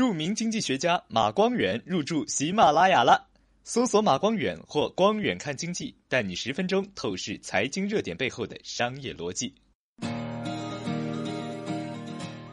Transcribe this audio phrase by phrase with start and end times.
[0.00, 3.28] 著名经济学家马光远入驻喜马拉雅了。
[3.64, 9.54] 搜索马光远或光远看经济，带你十分钟透视财经热点背后的商业逻辑。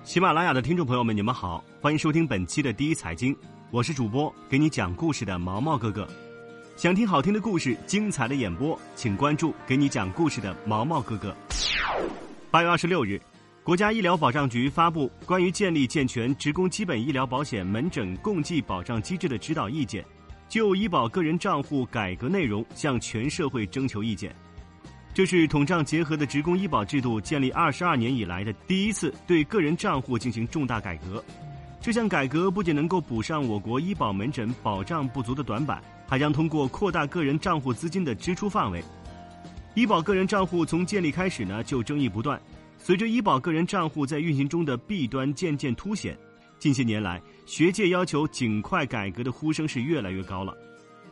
[0.04, 3.34] 喜马拉雅的听众朋友们，你们好，欢迎收听本期的第一财经，
[3.72, 6.06] 我是主播给你讲故事的毛毛哥哥。
[6.76, 11.34] 想听好听的故事、精彩的演播，请关注给你讲故事的毛毛哥哥。
[12.52, 13.22] 八月二十六日，
[13.68, 20.06] 国家医疗保障局发布关于建立健全职工基本医疗保险门诊共济保障机制的指导意见。
[20.48, 24.34] 就医保个人账户改革内容向全社会征求意见，
[25.14, 31.22] 这是统账结合的职工医保制度建立二十二年以来的第一次对个人账户进行重大改革。
[31.82, 38.82] 这项改革不仅能够补上我国医保门诊保障不足的短板，还将通过扩大个人账户资金的支出范围。
[39.74, 42.42] 医保个人账户从建立开始呢就争议不断，
[42.78, 46.18] 随着医保个人账户在运行中的弊端渐渐凸显。
[46.60, 50.56] 近些年来，学界要求尽快改革的呼声是越来越高了。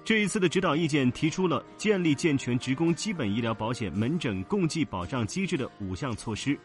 [0.03, 6.57] 这一次的指导意见提出了建立健全职工基本医疗保险门诊共济保障机制的五项措施，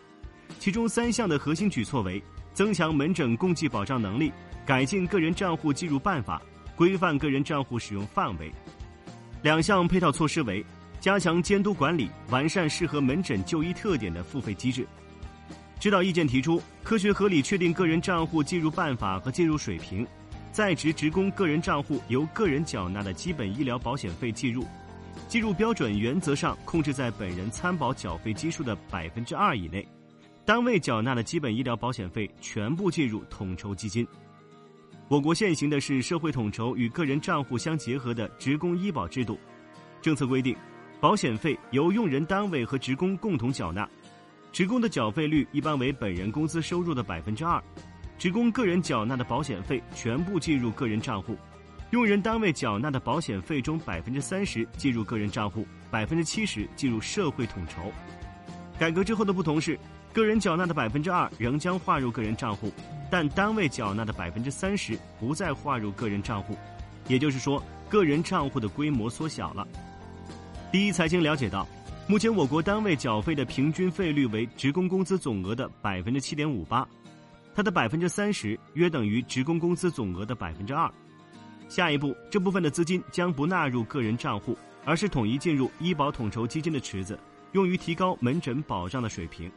[0.59, 4.31] 其中三项的核心举措为：增强门诊共济保障能力，
[4.67, 6.41] 改进个人账户计入办法，
[6.77, 8.53] 规范个人账户使用范围。
[9.43, 10.65] 两项配套措施为：
[11.01, 14.87] 加强监督管理，完善适合门诊就医特点的付费机制。
[15.79, 20.07] 指导意见提出，科学合理确定个人账户计入办法和计入水平，
[20.53, 24.67] 在职职工个人账户由个人缴纳的基本医疗保险费计入，
[25.27, 29.89] 计入标准原则上控制在本人参保缴费基数的百分之二以内，
[30.45, 34.07] 单位缴纳的基本医疗保险费全部计入统筹基金。
[35.09, 39.39] 我国现行的是社会统筹与个人账户相结合的职工医保制度，
[40.03, 40.55] 政策规定，
[41.01, 43.89] 保险费由用人单位和职工共同缴纳。
[44.53, 47.63] 职工的缴费率一般为本人工资收入的百分之二，
[48.19, 51.39] 职工个人缴纳的保险费全部计入个人账户，
[51.91, 57.91] 用人单位缴纳的保险费中百分之三十计入个人账户，百分之七十计入社会统筹。
[58.79, 59.79] 改革之后的不同是，
[60.13, 62.71] 个人缴纳的百分之二仍将划入个人账户，
[63.11, 66.59] 但单位缴纳的百分之三十不再划入个人账户，
[67.09, 69.67] 也就是说，个人账户的规模缩小了。
[70.73, 71.67] 第一财经了解到。
[72.07, 76.87] 目前，我国单位缴费的平均费率为职工工资总额的百分之七点五八，
[77.57, 80.89] 它的百分之三十约等于职工工资总额的百分之二。
[81.69, 87.19] 下一步，这部分的资金将不纳入个人账户，而是统一进入医保统筹基金的池子，
[87.51, 89.51] 用于提高门诊保障的水平。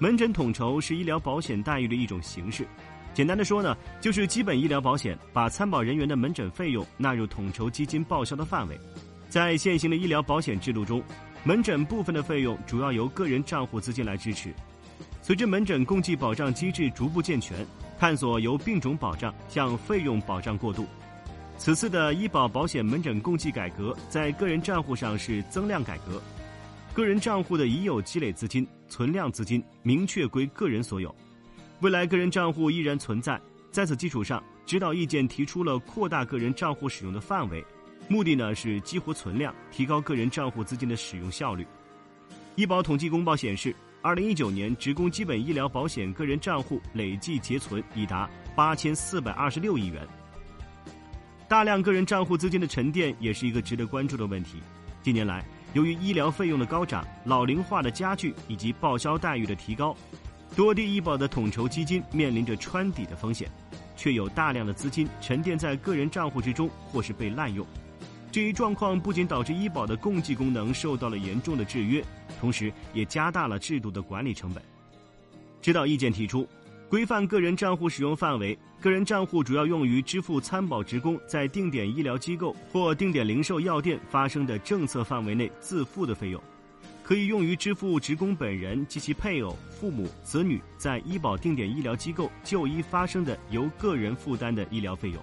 [0.00, 2.66] 门诊统筹是医疗保险待遇的一种形式，
[3.14, 8.76] 简单的说呢，就是基本医疗保险把参保人员的门诊费用纳入统筹基金报销的范围。
[9.30, 11.00] 在现行的医疗保险制度中，
[11.44, 14.52] 门诊部分的费用主要由个人账户资金来支持。
[15.22, 17.64] 随着门诊共济保障机制逐步健全，
[17.96, 20.84] 探索由病种保障向费用保障过渡。
[21.58, 26.20] 此次的医保保险门诊共济改革，在个人账户上是增量改革，
[26.92, 31.14] 个人账户的已有积累资金、存量资金明确归个人所有。
[31.82, 37.64] 未来个人账户依然存在，在此基础上，指导意见提出了扩大个人账户使用的范围。
[38.10, 41.64] 目的呢是激活存量，提高个人账户资金的使用效率。
[42.56, 43.72] 医保统计公报显示，
[44.02, 50.04] 二零一九年职工基本医疗保险个人账户累计结存已达八千四百二十六亿元。
[51.46, 54.60] 大量个人账户资金的沉淀也是一个值得关注的问题。
[55.02, 59.96] 近年来，由于医疗费用的高涨、老龄化的加剧以及报销待遇的提高，
[60.56, 63.48] 多地医保的统筹基金面临着穿底的风险，
[63.96, 67.64] 却有大量的资金沉淀在个人账户之中，或是被滥用。
[68.32, 72.04] 这一状况不仅导致医保的共济功能受到了严重的制约，
[72.40, 74.62] 同时也加大了制度的管理成本。
[75.60, 76.48] 指导意见提出，
[76.88, 86.40] 规范个人账户使用范围，个人账户主要用于支付参保职工在定点医疗机构或定点零售药店发生的政策范围内自付的费用，
[87.02, 95.20] 可以用于支付职工本人及其配偶、父母、子女在医保定点医疗机构就医发生的由个人负担的医疗费用。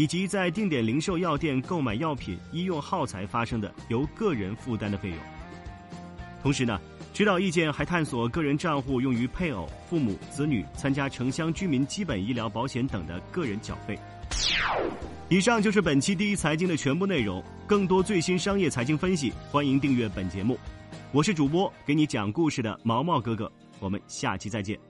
[0.00, 5.18] 以及在定点零售药店购买药品、医用耗材发生的由个人负担的费用。
[6.42, 6.80] 同时呢，
[7.12, 13.98] 指导意见还探索个人账户用于配偶、父母、子女参加城乡居民基本医疗保险等的个人缴费。
[15.28, 17.44] 以上就是本期第一财经的全部内容。
[17.66, 20.58] 更多最新商业财经分析，欢迎订阅本节目。
[21.12, 24.89] 我是主播给你讲故事的毛毛哥哥，我们下期再见。